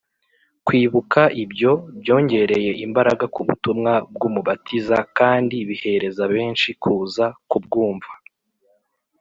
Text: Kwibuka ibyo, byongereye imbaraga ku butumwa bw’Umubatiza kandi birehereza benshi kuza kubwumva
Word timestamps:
Kwibuka 0.65 1.21
ibyo, 1.43 1.71
byongereye 2.01 2.71
imbaraga 2.85 3.25
ku 3.33 3.39
butumwa 3.47 3.93
bw’Umubatiza 4.13 4.97
kandi 5.17 5.55
birehereza 5.67 6.23
benshi 6.33 6.69
kuza 6.81 7.25
kubwumva 7.49 8.11